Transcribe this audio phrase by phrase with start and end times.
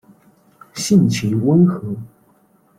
[0.73, 1.83] 性情温和。